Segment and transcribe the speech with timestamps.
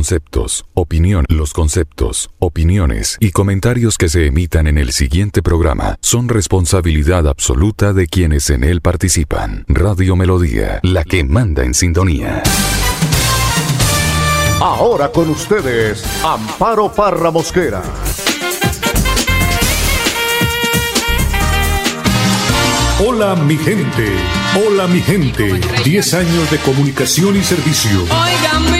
[0.00, 6.30] conceptos, opinión, los conceptos, opiniones y comentarios que se emitan en el siguiente programa son
[6.30, 9.66] responsabilidad absoluta de quienes en él participan.
[9.68, 12.42] Radio Melodía, la que manda en sintonía.
[14.58, 17.82] Ahora con ustedes, Amparo Parra Mosquera.
[23.06, 24.16] Hola mi gente,
[24.64, 25.60] hola mi gente.
[25.84, 28.00] 10 años de comunicación y servicio.
[28.04, 28.79] Oigan.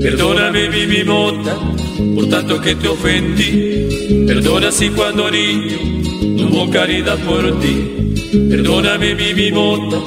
[0.00, 0.86] Perdóname mi
[2.14, 4.24] por tanto que te ofendí.
[4.26, 5.76] Perdona si cuando niño
[6.22, 8.11] no hubo caridad por ti.
[8.32, 10.00] Perdóname mi vivota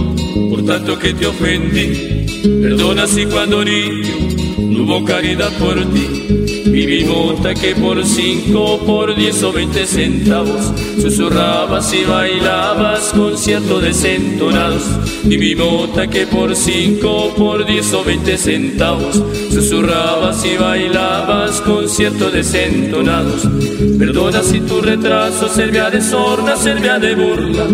[0.50, 2.25] por tanto que te ofendí.
[2.59, 4.16] Perdona si cuando niño
[4.58, 6.54] no hubo caridad por ti.
[6.66, 14.84] Mi vivota que por cinco, por diez o veinte centavos susurrabas y bailabas conciertos desentonados.
[15.24, 19.22] Mi vivota que por cinco, por diez o veinte centavos
[19.52, 23.47] susurrabas y bailabas conciertos desentonados.
[24.00, 27.68] Perdona si tu retraso servía de sorna, servía de burla.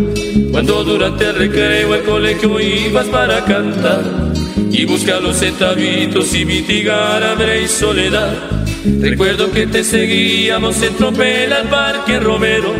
[0.52, 4.34] Cuando durante el recreo al colegio ibas para cantar
[4.70, 8.61] y buscar los centavitos y mitigar hambre y soledad.
[8.84, 12.74] Recuerdo que te seguíamos en tropel al parque Romero,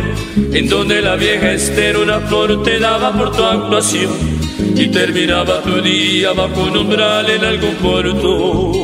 [0.52, 4.10] en donde la vieja Esther una flor te daba por tu actuación
[4.74, 8.81] y terminaba tu día bajo un umbral en algún puerto.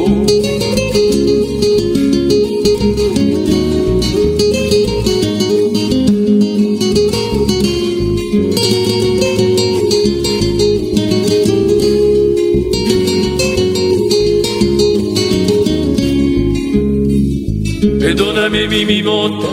[18.69, 19.49] Mi vivota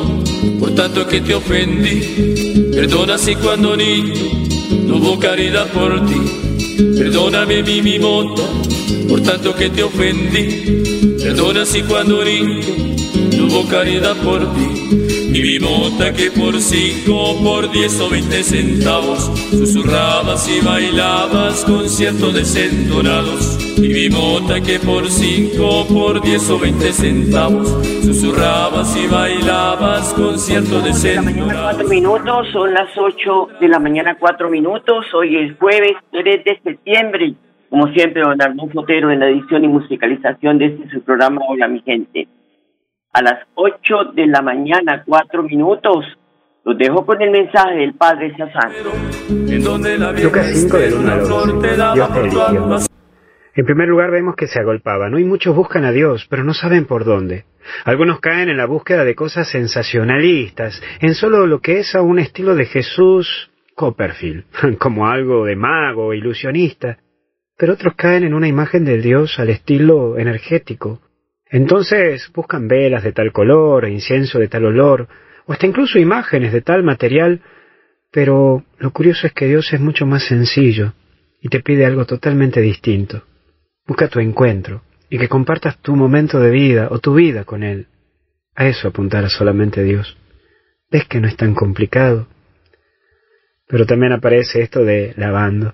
[0.60, 2.72] por tanto que te ofendí.
[2.74, 4.14] Perdona si cuando niño
[4.88, 6.22] no caridad por ti.
[6.98, 8.44] Perdóname mi vivota
[9.08, 10.84] por tanto que te ofendí.
[11.24, 12.60] Perdona si cuando niño
[13.38, 14.98] no hubo caridad por ti.
[15.30, 23.55] Mi vivota que por cinco, por diez o veinte centavos susurrabas y bailabas conciertos desentonados.
[23.78, 27.68] Mi vivota que por cinco, por diez o veinte centavos
[28.04, 34.16] susurrabas y bailabas conciertos de la mañana cuatro minutos, son las ocho de la mañana
[34.18, 37.34] cuatro minutos, hoy es jueves 3 de septiembre,
[37.70, 41.68] como siempre don Arnulfo Otero en la edición y musicalización de este su programa Hola
[41.68, 42.30] mi gente.
[43.12, 46.06] A las ocho de la mañana cuatro minutos,
[46.64, 48.72] los dejo con el mensaje del Padre Sazán.
[49.30, 51.68] En donde la vieja Lucas 5 del Esther 1 al una flor 11.
[51.68, 52.95] te daba Dios te por tu eligió.
[53.56, 55.18] En primer lugar vemos que se agolpaba, ¿no?
[55.18, 57.46] Y muchos buscan a Dios, pero no saben por dónde.
[57.86, 62.20] Algunos caen en la búsqueda de cosas sensacionalistas, en solo lo que es a un
[62.20, 64.44] estilo de Jesús Copperfield,
[64.78, 67.00] como algo de mago, ilusionista.
[67.58, 71.00] Pero otros caen en una imagen de Dios al estilo energético.
[71.50, 75.08] Entonces buscan velas de tal color, incienso de tal olor,
[75.46, 77.40] o hasta incluso imágenes de tal material,
[78.12, 80.94] pero lo curioso es que Dios es mucho más sencillo
[81.42, 83.24] y te pide algo totalmente distinto.
[83.88, 87.88] Busca tu encuentro y que compartas tu momento de vida o tu vida con Él.
[88.56, 90.18] A eso apuntará solamente Dios.
[90.90, 92.28] ¿Ves que no es tan complicado?
[93.68, 95.74] Pero también aparece esto de lavando.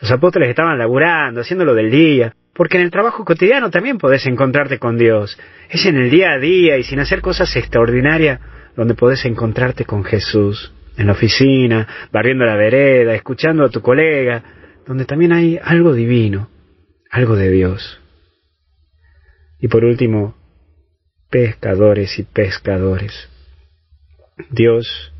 [0.00, 4.26] Los apóstoles estaban laburando, haciendo lo del día, porque en el trabajo cotidiano también podés
[4.26, 5.38] encontrarte con Dios.
[5.68, 8.40] Es en el día a día y sin hacer cosas extraordinarias
[8.76, 10.72] donde podés encontrarte con Jesús.
[10.96, 14.42] En la oficina, barriendo la vereda, escuchando a tu colega,
[14.86, 16.48] donde también hay algo divino,
[17.14, 18.00] algo de Dios.
[19.60, 20.34] Y por último,
[21.30, 23.28] pescadores y pescadores.
[24.50, 25.12] Dios,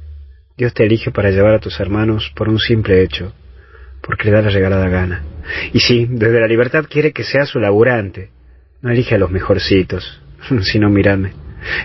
[0.57, 3.33] Dios te elige para llevar a tus hermanos por un simple hecho,
[4.03, 5.23] porque le da la regalada gana.
[5.73, 8.31] Y sí, desde la libertad quiere que seas su laburante.
[8.83, 10.21] No elige a los mejorcitos,
[10.63, 11.31] sino miradme.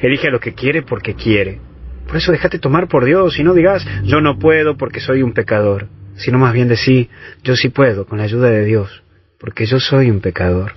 [0.01, 1.59] Elige a lo que quiere porque quiere.
[2.07, 5.33] Por eso déjate tomar por Dios y no digas yo no puedo porque soy un
[5.33, 7.09] pecador, sino más bien decir
[7.43, 9.03] yo sí puedo con la ayuda de Dios,
[9.39, 10.73] porque yo soy un pecador.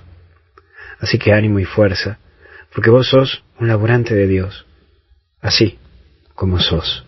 [0.99, 2.19] Así que ánimo y fuerza,
[2.73, 4.65] porque vos sos un laburante de Dios,
[5.41, 5.77] así
[6.33, 7.05] como sos,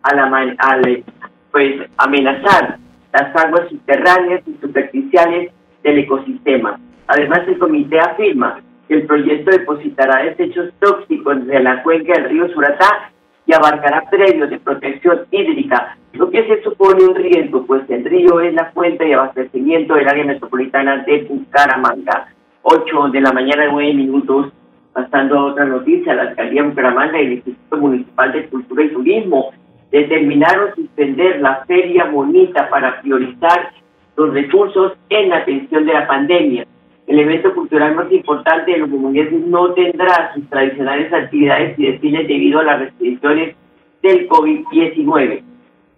[0.04, 1.04] al, al
[1.52, 2.78] pues, amenazar
[3.14, 5.52] las aguas subterráneas y superficiales
[5.84, 6.80] del ecosistema.
[7.08, 12.50] Además, el comité afirma que el proyecto depositará desechos tóxicos de la cuenca del río
[12.50, 13.12] Suratá
[13.46, 18.40] y abarcará predios de protección hídrica, lo que se supone un riesgo, pues el río
[18.40, 22.28] es la fuente de abastecimiento del área metropolitana de Bucaramanga.
[22.62, 24.52] 8 de la mañana, 9 minutos.
[24.94, 28.90] Pasando a otra noticia, la alcaldía de Bucaramanga y el Instituto Municipal de Cultura y
[28.90, 29.52] Turismo
[29.94, 33.72] determinaron suspender la Feria Bonita para priorizar
[34.18, 36.66] los recursos en la atención de la pandemia.
[37.06, 42.28] El evento cultural más importante de los comunidades no tendrá sus tradicionales actividades y desfiles
[42.28, 43.56] debido a las restricciones
[44.02, 45.44] del COVID-19.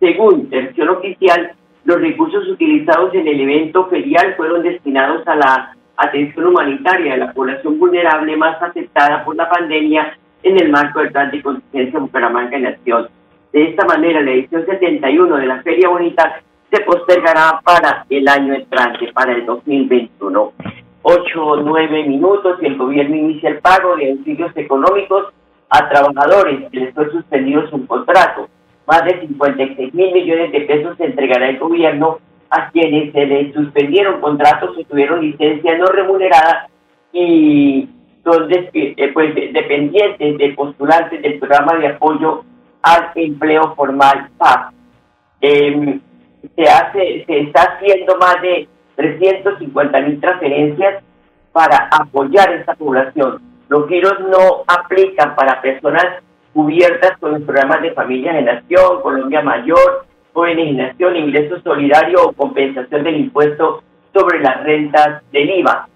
[0.01, 1.53] Según versión oficial,
[1.85, 7.31] los recursos utilizados en el evento ferial fueron destinados a la atención humanitaria de la
[7.31, 12.57] población vulnerable más afectada por la pandemia en el marco del plan de contingencia Bucaramanga
[12.57, 13.07] en acción.
[13.55, 18.53] De esta manera, la edición 71 de la Feria Bonita se postergará para el año
[18.53, 20.51] entrante, para el 2021.
[21.03, 25.27] Ocho o nueve minutos y el gobierno inicia el pago de auxilios económicos
[25.69, 28.49] a trabajadores que les fue suspendido su contrato.
[28.87, 32.17] Más de 56 mil millones de pesos se entregará el gobierno
[32.49, 36.67] a quienes se les suspendieron contratos o tuvieron licencia no remunerada
[37.13, 37.87] y
[38.21, 42.43] son eh, pues, dependientes de postulantes del programa de apoyo
[42.85, 44.73] al empleo formal PAP.
[45.41, 45.99] Em,
[46.55, 51.03] se hace, se está haciendo más de 350 mil transferencias
[51.51, 53.41] para apoyar a esta población.
[53.69, 56.05] Los giros no aplican para personas
[56.53, 60.05] cubiertas con los programas de familia Generación, Colombia Mayor,
[60.47, 63.81] en nación, ingreso solidario o compensación del impuesto
[64.13, 65.87] sobre las rentas del IVA.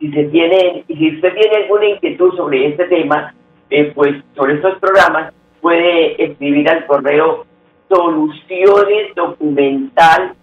[0.00, 3.34] Si se tiene, si usted tiene alguna inquietud sobre este tema,
[3.70, 5.32] eh, pues sobre estos programas,
[5.64, 7.46] puede escribir al correo
[7.88, 10.34] soluciones documental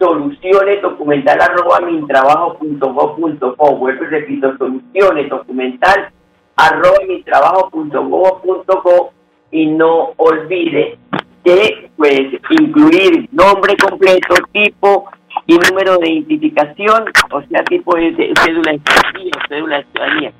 [0.00, 6.08] soluciones documental arroba mintrabajo.gov.co vuelvo y repito soluciones documental
[6.56, 9.12] arroba mintrabajo.gov.co
[9.52, 10.98] y no olvide
[11.44, 15.08] que pues incluir nombre completo, tipo
[15.46, 18.80] y número de identificación, o sea, tipo de, cédula de
[19.48, 20.32] cédula de ciudadanía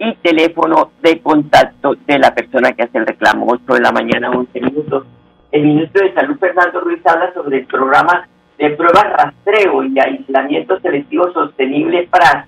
[0.00, 3.46] y teléfono de contacto de la persona que hace el reclamo.
[3.48, 5.06] 8 de la mañana, 11 minutos.
[5.52, 8.26] El ministro de Salud, Fernando Ruiz, habla sobre el programa
[8.58, 12.46] de pruebas rastreo y aislamiento selectivo sostenible para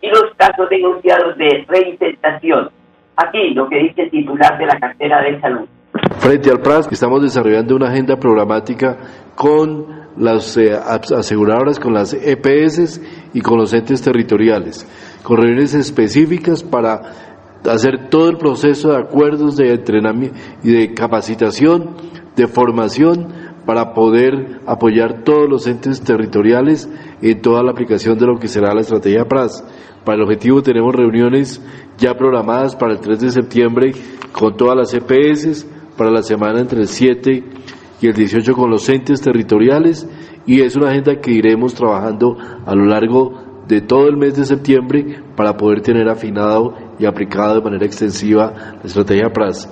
[0.00, 2.70] y los casos denunciados de reinfectación.
[3.16, 5.68] Aquí lo que dice el titular de la cartera de salud.
[6.18, 8.96] Frente al PRAS, estamos desarrollando una agenda programática
[9.34, 13.00] con las eh, aseguradoras, con las EPS
[13.34, 14.86] y con los entes territoriales,
[15.22, 17.32] con reuniones específicas para
[17.70, 21.96] hacer todo el proceso de acuerdos de entrenamiento y de capacitación,
[22.36, 23.28] de formación,
[23.64, 26.88] para poder apoyar todos los entes territoriales
[27.20, 29.64] en toda la aplicación de lo que será la estrategia PRAS.
[30.04, 31.62] Para el objetivo tenemos reuniones
[31.96, 33.92] ya programadas para el 3 de septiembre
[34.32, 35.64] con todas las EPS,
[35.96, 37.44] para la semana entre el 7
[38.00, 40.08] y el 18 con los entes territoriales
[40.44, 42.36] y es una agenda que iremos trabajando
[42.66, 47.56] a lo largo de todo el mes de septiembre para poder tener afinado y aplicado
[47.56, 49.68] de manera extensiva la estrategia PRAS.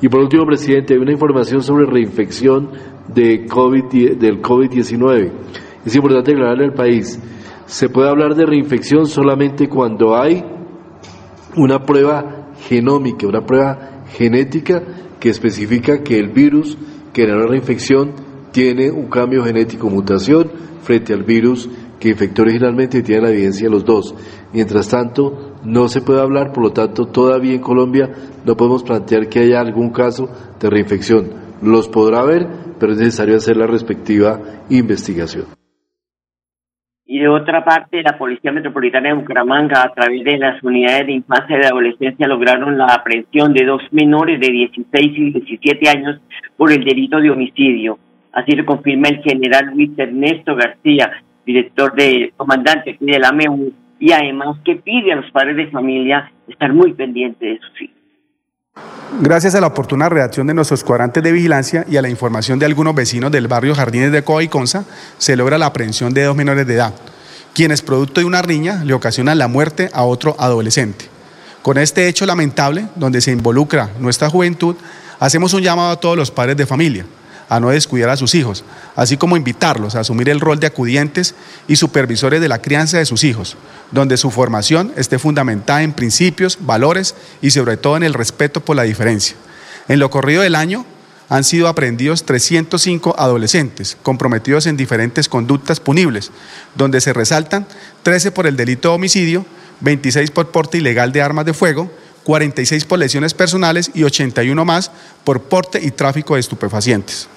[0.00, 2.70] Y por último, presidente, hay una información sobre reinfección
[3.08, 5.30] de COVID, del COVID-19.
[5.84, 7.20] Es importante aclararle al país,
[7.66, 10.44] se puede hablar de reinfección solamente cuando hay
[11.56, 14.82] una prueba genómica, una prueba genética
[15.18, 16.76] que especifica que el virus
[17.12, 18.12] que generó la reinfección
[18.50, 20.50] tiene un cambio genético, mutación,
[20.82, 21.68] frente al virus
[22.02, 24.12] que infectó originalmente y tiene la evidencia de los dos.
[24.52, 28.10] Mientras tanto, no se puede hablar, por lo tanto, todavía en Colombia
[28.44, 30.26] no podemos plantear que haya algún caso
[30.60, 31.30] de reinfección.
[31.62, 32.48] Los podrá haber,
[32.80, 35.44] pero es necesario hacer la respectiva investigación.
[37.06, 41.12] Y de otra parte, la Policía Metropolitana de Bucaramanga, a través de las unidades de
[41.12, 46.20] infancia y de adolescencia, lograron la aprehensión de dos menores de 16 y 17 años
[46.56, 47.98] por el delito de homicidio.
[48.32, 51.12] Así lo confirma el general Luis Ernesto García,
[51.44, 56.32] director de comandante de la MEU, y además que pide a los padres de familia
[56.48, 57.96] estar muy pendientes de sus hijos.
[59.20, 62.66] Gracias a la oportuna reacción de nuestros cuadrantes de vigilancia y a la información de
[62.66, 64.84] algunos vecinos del barrio Jardines de Coa y Conza,
[65.18, 66.94] se logra la aprehensión de dos menores de edad,
[67.54, 71.04] quienes producto de una riña le ocasionan la muerte a otro adolescente.
[71.60, 74.74] Con este hecho lamentable, donde se involucra nuestra juventud,
[75.20, 77.04] hacemos un llamado a todos los padres de familia
[77.48, 78.64] a no descuidar a sus hijos,
[78.96, 81.34] así como invitarlos a asumir el rol de acudientes
[81.68, 83.56] y supervisores de la crianza de sus hijos,
[83.90, 88.76] donde su formación esté fundamentada en principios, valores y sobre todo en el respeto por
[88.76, 89.36] la diferencia.
[89.88, 90.86] En lo corrido del año
[91.28, 96.30] han sido aprendidos 305 adolescentes comprometidos en diferentes conductas punibles,
[96.74, 97.66] donde se resaltan
[98.02, 99.46] 13 por el delito de homicidio,
[99.80, 101.90] 26 por porte ilegal de armas de fuego,
[102.24, 104.90] 46 por lesiones personales y 81 más
[105.24, 107.28] por porte y tráfico de estupefacientes.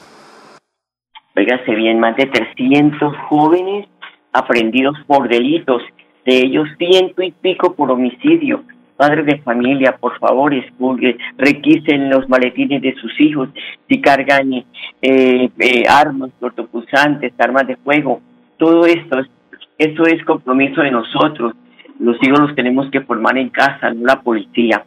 [1.35, 3.87] Óigase bien, más de 300 jóvenes
[4.31, 5.81] aprendidos por delitos,
[6.25, 8.63] de ellos ciento y pico por homicidio.
[8.97, 10.53] Padres de familia, por favor,
[11.37, 13.49] requisen los maletines de sus hijos
[13.89, 14.63] si cargan eh,
[15.01, 18.21] eh, armas cortopulsantes, armas de fuego.
[18.57, 19.17] Todo esto,
[19.77, 21.53] eso es compromiso de nosotros.
[21.99, 24.83] Los hijos los tenemos que formar en casa, no la policía.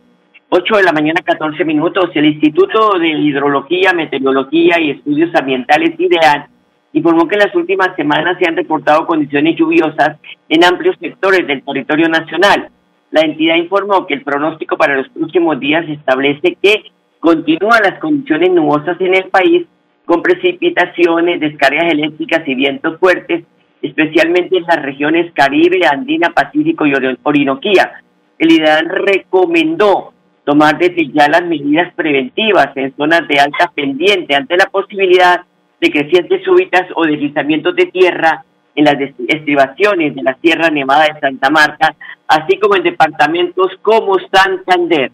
[0.51, 2.11] 8 de la mañana, 14 minutos.
[2.15, 6.47] El Instituto de Hidrología, Meteorología y Estudios Ambientales IDEAN
[6.93, 10.17] informó que en las últimas semanas se han reportado condiciones lluviosas
[10.49, 12.71] en amplios sectores del territorio nacional.
[13.11, 16.85] La entidad informó que el pronóstico para los próximos días establece que
[17.21, 19.67] continúan las condiciones nubosas en el país
[20.05, 23.45] con precipitaciones, descargas eléctricas y vientos fuertes,
[23.83, 26.93] especialmente en las regiones Caribe, Andina, Pacífico y
[27.23, 28.03] Orinoquía.
[28.39, 30.13] El IDEAN recomendó
[30.45, 35.43] tomar desde ya las medidas preventivas en zonas de alta pendiente ante la posibilidad
[35.81, 38.45] de crecientes súbitas o deslizamientos de tierra
[38.75, 38.95] en las
[39.27, 41.95] estribaciones de la Sierra Nevada de Santa Marta,
[42.29, 45.11] así como en departamentos como Santander.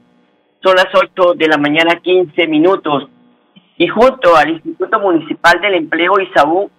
[0.63, 3.09] Son las 8 de la mañana, 15 minutos.
[3.77, 6.71] Y junto al Instituto Municipal del Empleo Isabú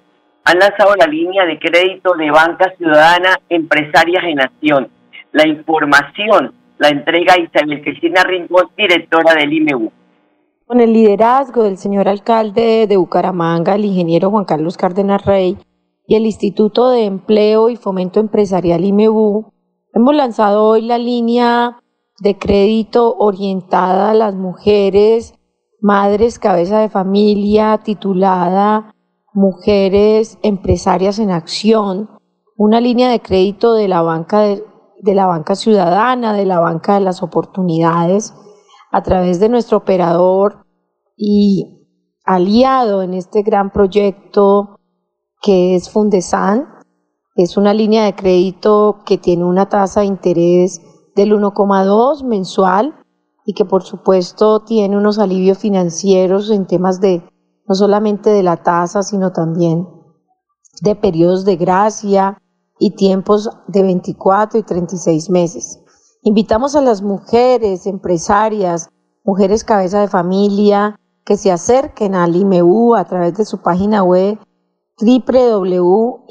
[0.45, 4.89] han lanzado la línea de crédito de banca ciudadana empresarias en.
[5.31, 9.91] La información la entrega Isabel Cristina Rincón, directora del IMEU.
[10.65, 15.57] Con el liderazgo del señor alcalde de Bucaramanga, el ingeniero Juan Carlos Cárdenas Rey,
[16.07, 19.51] y el Instituto de Empleo y Fomento Empresarial IMEU,
[19.93, 21.79] hemos lanzado hoy la línea
[22.19, 25.33] de crédito orientada a las mujeres
[25.81, 28.94] madres cabeza de familia titulada
[29.35, 32.09] Mujeres Empresarias en Acción,
[32.55, 34.63] una línea de crédito de la banca de,
[35.13, 38.33] la banca ciudadana, de la banca de las oportunidades,
[38.93, 40.65] a través de nuestro operador
[41.17, 41.85] y
[42.23, 44.79] aliado en este gran proyecto
[45.41, 46.69] que es Fundesan.
[47.35, 50.81] Es una línea de crédito que tiene una tasa de interés
[51.13, 52.95] del 1,2 mensual
[53.45, 57.21] y que por supuesto tiene unos alivios financieros en temas de
[57.67, 59.87] no solamente de la tasa, sino también
[60.81, 62.37] de periodos de gracia
[62.79, 65.79] y tiempos de 24 y 36 meses.
[66.21, 68.89] Invitamos a las mujeres empresarias,
[69.23, 74.37] mujeres cabeza de familia, que se acerquen al IMEU a través de su página web
[74.99, 76.27] www.imeu.gov.co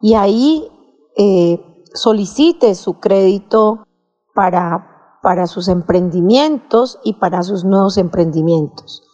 [0.00, 0.68] y ahí
[1.16, 1.60] eh,
[1.94, 3.84] solicite su crédito
[4.34, 9.07] para, para sus emprendimientos y para sus nuevos emprendimientos.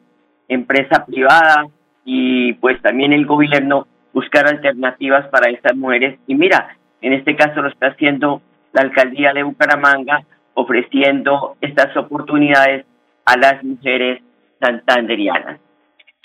[0.48, 1.66] empresa privada
[2.04, 6.18] y pues también el gobierno buscar alternativas para estas mujeres.
[6.26, 8.42] Y mira, en este caso lo está haciendo
[8.72, 12.84] la alcaldía de Bucaramanga ofreciendo estas oportunidades
[13.24, 14.20] a las mujeres
[14.60, 15.60] santanderianas.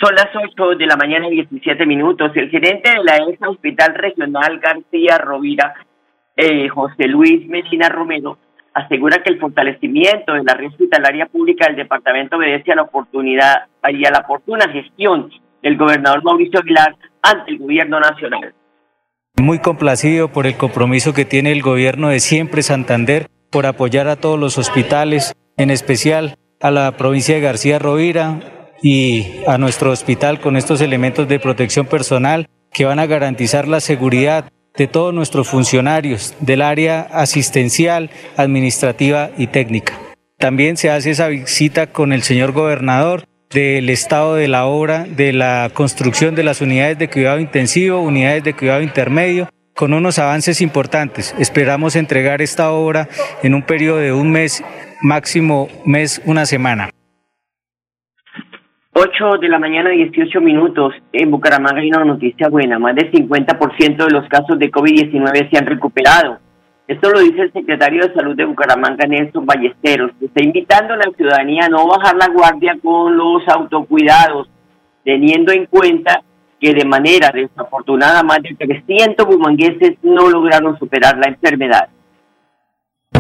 [0.04, 2.30] Son las 8 de la mañana y 17 minutos.
[2.36, 5.76] El gerente de la ESA Hospital Regional García Rovira,
[6.36, 8.38] eh, José Luis Medina Romero,
[8.74, 13.68] asegura que el fortalecimiento de la red hospitalaria pública del departamento obedece a la oportunidad
[13.88, 18.54] y a la oportuna gestión del gobernador Mauricio Aguilar ante el gobierno nacional.
[19.38, 24.18] Muy complacido por el compromiso que tiene el gobierno de siempre Santander por apoyar a
[24.18, 28.42] todos los hospitales, en especial a la provincia de García Rovira
[28.84, 33.80] y a nuestro hospital con estos elementos de protección personal que van a garantizar la
[33.80, 39.98] seguridad de todos nuestros funcionarios del área asistencial, administrativa y técnica.
[40.38, 45.32] También se hace esa visita con el señor gobernador del estado de la obra, de
[45.32, 50.60] la construcción de las unidades de cuidado intensivo, unidades de cuidado intermedio con unos avances
[50.60, 51.34] importantes.
[51.40, 53.08] Esperamos entregar esta obra
[53.44, 54.64] en un periodo de un mes,
[55.02, 56.90] máximo mes, una semana.
[58.96, 60.94] 8 de la mañana, 18 minutos.
[61.12, 62.78] En Bucaramanga hay una noticia buena.
[62.78, 66.38] Más del 50% de los casos de COVID-19 se han recuperado.
[66.88, 71.12] Esto lo dice el secretario de Salud de Bucaramanga, Nelson Ballesteros, está invitando a la
[71.16, 74.48] ciudadanía a no bajar la guardia con los autocuidados,
[75.04, 76.22] teniendo en cuenta
[76.60, 81.90] que de manera desafortunada más de 300 bumangueses no lograron superar la enfermedad.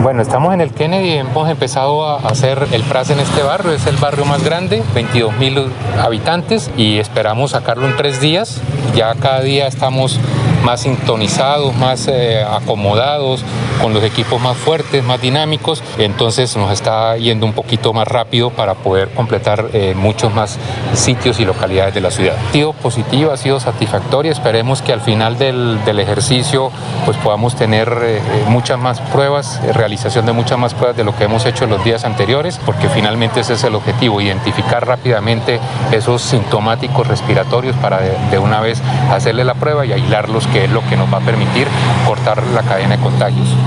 [0.01, 3.71] Bueno, estamos en el Kennedy y hemos empezado a hacer el PRAS en este barrio.
[3.71, 8.61] Es el barrio más grande, 22 mil habitantes y esperamos sacarlo en tres días.
[8.95, 10.19] Ya cada día estamos
[10.63, 13.43] más sintonizados, más eh, acomodados,
[13.81, 15.83] con los equipos más fuertes, más dinámicos.
[15.97, 20.57] Entonces nos está yendo un poquito más rápido para poder completar eh, muchos más
[20.93, 22.35] sitios y localidades de la ciudad.
[22.49, 24.31] Ha sido positiva, ha sido satisfactoria.
[24.31, 26.71] Esperemos que al final del, del ejercicio
[27.05, 31.25] pues podamos tener eh, muchas más pruebas, realización de muchas más pruebas de lo que
[31.25, 35.59] hemos hecho en los días anteriores, porque finalmente ese es el objetivo, identificar rápidamente
[35.91, 40.71] esos sintomáticos respiratorios para de, de una vez hacerle la prueba y aislarlos que es
[40.71, 41.65] lo que nos va a permitir
[42.05, 43.57] cortar la cadena de contagios.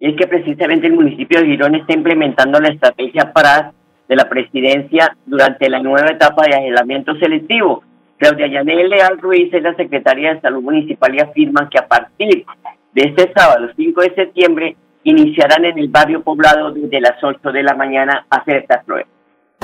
[0.00, 3.72] Es que precisamente el municipio de Girón está implementando la estrategia PRAS
[4.08, 7.84] de la presidencia durante la nueva etapa de aislamiento selectivo.
[8.18, 12.44] Claudia Yanel Leal Ruiz es la secretaria de Salud Municipal y afirma que a partir
[12.92, 17.62] de este sábado, 5 de septiembre, iniciarán en el barrio poblado desde las 8 de
[17.62, 19.08] la mañana a hacer estas pruebas.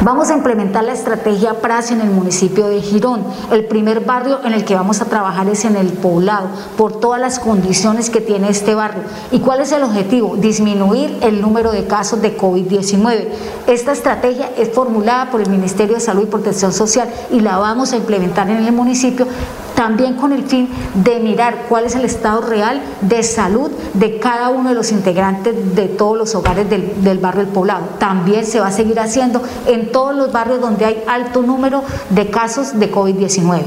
[0.01, 3.25] Vamos a implementar la estrategia PRAS en el municipio de Girón.
[3.51, 7.21] El primer barrio en el que vamos a trabajar es en el poblado, por todas
[7.21, 9.03] las condiciones que tiene este barrio.
[9.33, 10.37] ¿Y cuál es el objetivo?
[10.37, 13.27] Disminuir el número de casos de COVID-19.
[13.67, 17.93] Esta estrategia es formulada por el Ministerio de Salud y Protección Social y la vamos
[17.93, 19.27] a implementar en el municipio
[19.79, 20.69] también con el fin
[21.05, 25.77] de mirar cuál es el estado real de salud de cada uno de los integrantes
[25.77, 27.85] de todos los hogares del, del barrio El Poblado.
[28.01, 32.29] También se va a seguir haciendo en todos los barrios donde hay alto número de
[32.29, 33.63] casos de COVID-19.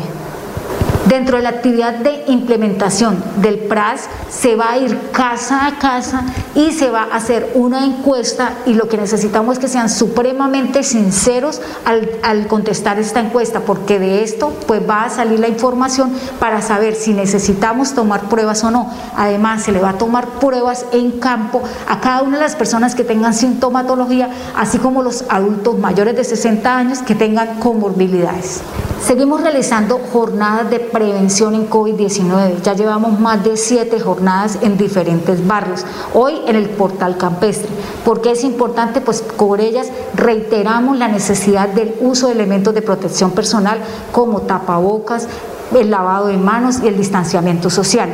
[1.11, 6.23] Dentro de la actividad de implementación del PRAS se va a ir casa a casa
[6.55, 10.83] y se va a hacer una encuesta y lo que necesitamos es que sean supremamente
[10.83, 16.61] sinceros al, contestar esta encuesta porque de esto pues va a salir la información para
[16.61, 18.89] saber si necesitamos tomar pruebas o no.
[19.17, 22.95] Además se le va a tomar pruebas en campo a cada una de las personas
[22.95, 28.61] que tengan sintomatología así como los adultos mayores de 60 años que tengan comorbilidades.
[29.05, 32.61] Seguimos realizando jornadas de prevención en COVID-19.
[32.61, 35.83] Ya llevamos más de siete jornadas en diferentes barrios.
[36.13, 37.67] Hoy en el portal campestre.
[38.05, 39.01] ¿Por qué es importante?
[39.01, 43.79] Pues por ellas reiteramos la necesidad del uso de elementos de protección personal
[44.11, 45.27] como tapabocas,
[45.75, 48.09] el lavado de manos y el distanciamiento social.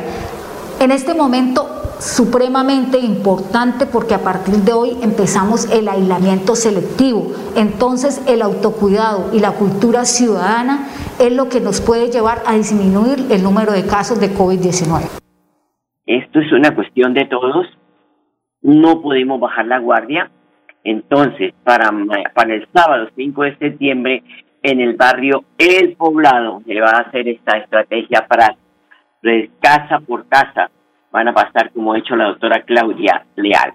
[0.80, 7.32] En este momento supremamente importante porque a partir de hoy empezamos el aislamiento selectivo.
[7.56, 13.30] Entonces el autocuidado y la cultura ciudadana es lo que nos puede llevar a disminuir
[13.30, 15.08] el número de casos de COVID-19.
[16.06, 17.66] Esto es una cuestión de todos.
[18.62, 20.30] No podemos bajar la guardia.
[20.84, 21.90] Entonces, para,
[22.34, 24.22] para el sábado 5 de septiembre,
[24.62, 28.56] en el barrio El Poblado, se va a hacer esta estrategia para
[29.60, 30.70] casa por casa
[31.10, 33.74] van a pasar como ha hecho la doctora Claudia Leal.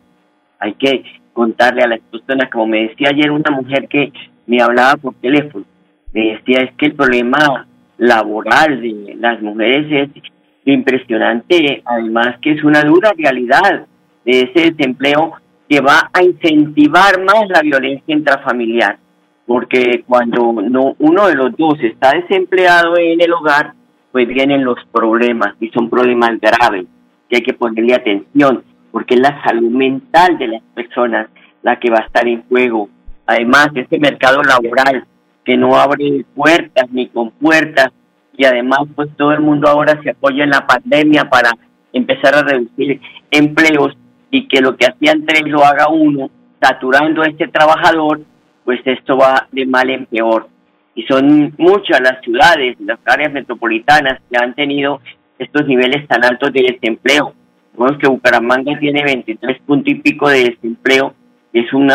[0.60, 4.12] Hay que contarle a las personas, como me decía ayer una mujer que
[4.46, 5.66] me hablaba por teléfono,
[6.14, 7.66] me decía es que el problema
[7.98, 10.24] laboral de las mujeres es
[10.66, 13.86] impresionante, además que es una dura realidad
[14.26, 15.34] de ese desempleo
[15.68, 18.98] que va a incentivar más la violencia intrafamiliar
[19.52, 23.74] porque cuando no uno de los dos está desempleado en el hogar,
[24.14, 26.86] pues vienen los problemas y son problemas graves
[27.28, 31.28] que hay que ponerle atención, porque es la salud mental de las personas
[31.64, 32.88] la que va a estar en juego.
[33.26, 35.06] Además, este mercado laboral
[35.44, 37.90] que no abre puertas ni con puertas
[38.38, 41.52] y además pues todo el mundo ahora se apoya en la pandemia para
[41.92, 43.98] empezar a reducir empleos
[44.30, 46.30] y que lo que hacían tres lo haga uno,
[46.62, 48.22] saturando a este trabajador
[48.66, 50.48] pues esto va de mal en peor.
[50.96, 55.02] Y son muchas las ciudades, las áreas metropolitanas que han tenido
[55.40, 57.34] estos niveles tan altos de desempleo.
[57.74, 61.14] Vemos que Bucaramanga tiene 23 puntos y pico de desempleo,
[61.54, 61.90] es un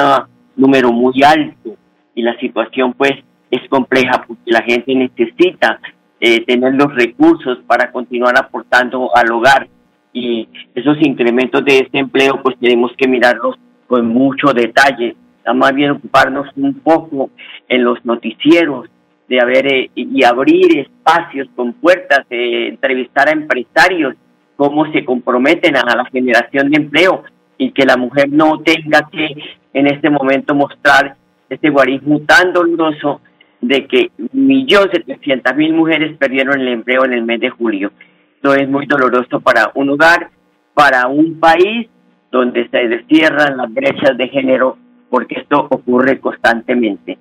[0.57, 1.77] número muy alto
[2.15, 3.13] y la situación pues
[3.51, 5.79] es compleja porque la gente necesita
[6.19, 9.69] eh, tener los recursos para continuar aportando al hogar
[10.13, 15.15] y esos incrementos de desempleo pues tenemos que mirarlos con mucho detalle
[15.55, 17.31] más bien ocuparnos un poco
[17.69, 18.89] en los noticieros,
[19.29, 24.15] de haber eh, y abrir espacios con puertas, de entrevistar a empresarios,
[24.57, 27.25] cómo se comprometen a la generación de empleo
[27.59, 29.35] y que la mujer no tenga que
[29.73, 31.17] en este momento mostrar
[31.49, 33.21] este guarismo tan doloroso
[33.61, 37.93] de que millón setecientas mil mujeres perdieron el empleo en el mes de julio.
[38.37, 40.31] Esto es muy doloroso para un hogar,
[40.75, 41.89] para un país
[42.31, 44.79] donde se destierran las brechas de género
[45.11, 47.19] porque esto ocurre constantemente.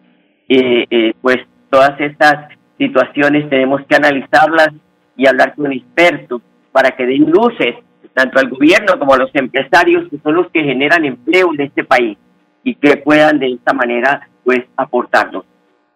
[0.48, 1.38] Eh, eh, pues
[1.69, 4.69] todas estas situaciones tenemos que analizarlas
[5.17, 7.76] y hablar con expertos para que den luces
[8.13, 11.84] tanto al gobierno como a los empresarios que son los que generan empleo en este
[11.84, 12.17] país
[12.63, 15.43] y que puedan de esta manera pues aportarnos.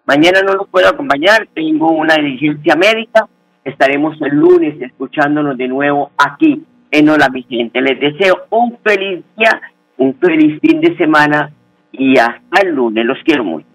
[0.05, 3.27] Mañana no los puedo acompañar, tengo una diligencia médica,
[3.63, 7.81] estaremos el lunes escuchándonos de nuevo aquí en Hola mi gente.
[7.81, 9.61] Les deseo un feliz día,
[9.97, 11.51] un feliz fin de semana
[11.91, 13.05] y hasta el lunes.
[13.05, 13.65] Los quiero mucho.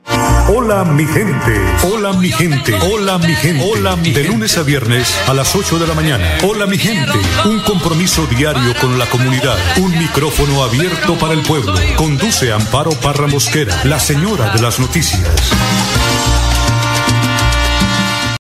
[0.54, 1.58] Hola mi gente,
[1.90, 3.64] hola mi gente, hola mi gente.
[3.64, 6.24] Hola mi De lunes a viernes a las 8 de la mañana.
[6.46, 11.74] Hola mi gente, un compromiso diario con la comunidad, un micrófono abierto para el pueblo.
[11.96, 15.52] Conduce Amparo Parra Mosquera, la señora de las noticias.